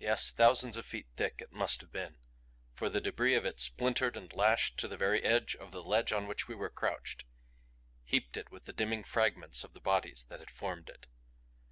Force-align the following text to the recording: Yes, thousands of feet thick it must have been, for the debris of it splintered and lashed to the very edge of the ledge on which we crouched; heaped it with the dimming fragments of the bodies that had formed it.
Yes, 0.00 0.32
thousands 0.32 0.76
of 0.76 0.84
feet 0.84 1.06
thick 1.14 1.36
it 1.40 1.52
must 1.52 1.80
have 1.80 1.92
been, 1.92 2.16
for 2.74 2.90
the 2.90 3.00
debris 3.00 3.36
of 3.36 3.44
it 3.44 3.60
splintered 3.60 4.16
and 4.16 4.34
lashed 4.34 4.76
to 4.80 4.88
the 4.88 4.96
very 4.96 5.22
edge 5.22 5.54
of 5.54 5.70
the 5.70 5.80
ledge 5.80 6.12
on 6.12 6.26
which 6.26 6.48
we 6.48 6.56
crouched; 6.74 7.24
heaped 8.02 8.36
it 8.36 8.50
with 8.50 8.64
the 8.64 8.72
dimming 8.72 9.04
fragments 9.04 9.62
of 9.62 9.72
the 9.72 9.80
bodies 9.80 10.26
that 10.28 10.40
had 10.40 10.50
formed 10.50 10.88
it. 10.88 11.06